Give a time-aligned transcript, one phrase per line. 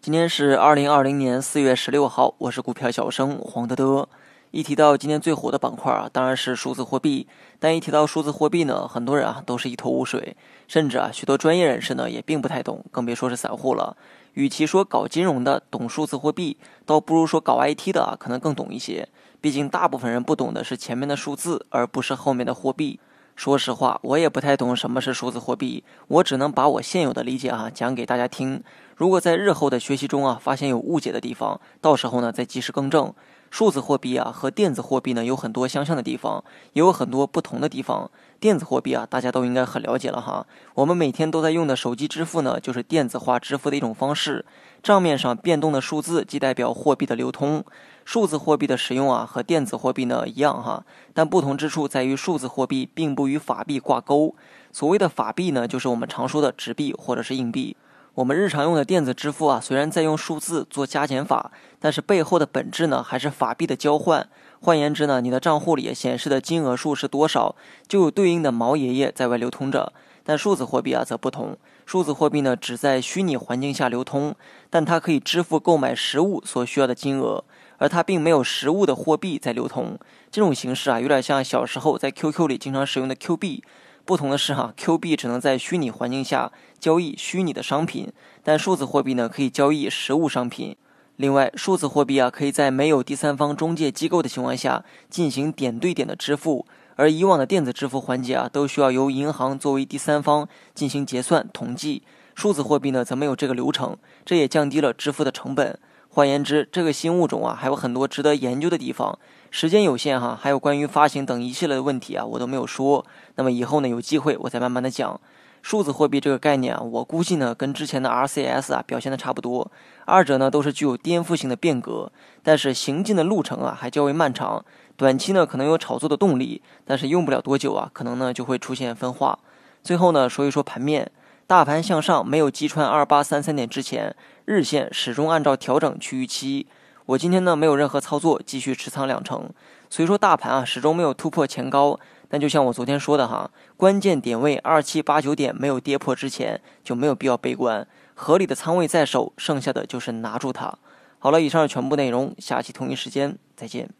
[0.00, 4.08] 今天是二零二零年四月十六号，我是股票小生黄德德。
[4.50, 7.26] 一提到今天最火的板块啊，当然是数字货币。
[7.58, 10.36] 但一提到数字货币呢，很多人啊都是一头雾水，
[10.66, 13.96] 甚至啊许多专业人士呢也并不太懂，更别说是散户了。
[14.32, 19.06] 与其说搞金融的懂数字货币，倒不如说搞 IT 的啊可能更懂一些。
[19.40, 22.98] 毕竟大部分人不懂的是前面的数字，而不是后面的货币。
[23.34, 28.62] 说实话，我也不太懂什么是数字货币，我只能把我现有的理解啊讲给大家听。
[28.96, 33.12] 如果在日后的学习中啊发现有误解的地方，到时候呢再及时更正。
[33.50, 36.42] 数字货币啊和电子货币呢有很多相像的地方，
[36.72, 38.10] 也有很多不同的地方。
[38.40, 44.46] 电子货币啊大家都应该很了解了哈，我们每天都在用的手机支付呢就是电子化支付的一种方式，
[44.82, 47.62] 账面上变动的数字即代表货币的流通。
[48.06, 54.34] 数字货币的使用啊，和电子货币呢一样哈，但不同之处在于数字货币并不与法币挂钩。
[54.72, 57.76] 所谓的法币呢，就是我们常说的纸币或者是硬币。
[58.14, 61.50] 我们日常用的电子支付啊，虽然在用数字做加减法，
[61.80, 64.28] 但是背后的本质呢，还是法币的交换。
[64.60, 67.56] 换言之呢，你的账户里显示的金额数是多少，
[67.88, 69.94] 就有对应的毛爷爷在外流通着。
[70.24, 74.36] 但数字货币啊则不同，数字货币呢只在虚拟环境下流通，
[74.68, 77.42] 但它可以支付购买实物所需要的金额。
[77.78, 79.98] 而它并没有实物的货币在流通，
[80.30, 83.64] 这种形式啊，有点像小时候在 QQ 里经常使用的 Q 币。
[84.04, 90.76] 不同的是哈，Q 币只能在虚拟环境下交易虚拟的商品，但数字货币呢可以交易实物商品。
[91.16, 102.02] 另外，数字货币啊可以在没有第三方中介机构的情况下进行点对点的支付，而以往的电子支付环节啊都需要由银行作为第三方进行结算统计，
[102.34, 105.78] 数字货币呢则没有这个流程，这也降低了支付的成本。
[106.14, 109.18] 换言之，这个新物种啊，还有很多值得研究的地方。
[109.50, 113.02] 时间有限哈，还有关于发行等一系列的问题啊，我都没有说。
[113.36, 115.18] 那么以后呢，有机会我再慢慢的讲。
[115.62, 119.72] 数字货币这个概念啊，我估计呢，跟之前的 RCS 啊表现的差不多。
[120.04, 124.62] 二者呢，都是具有颠覆性的变革，但是行进的路程啊，还较为漫长。
[124.98, 129.38] 短期呢，可能有炒作的动力，但是用不了多久啊，可能呢就会出现分化。
[129.82, 131.10] 最后呢，说一说盘面。
[131.52, 136.66] 大盘向上没有击穿二八三三点之前，日线始终按照调整趋于期。
[137.04, 139.50] 我今天呢没有任何操作，继续持仓两成。
[139.90, 150.78] 所以说大盘啊始终没有突破前高，但就像我昨天说的哈，关键点位二七八九点没有跌破之前，就没有必要悲观，合理的仓位在手，剩下的就是拿住它。
[151.18, 153.90] 好了，以上是全部内容，下期同一时间再见。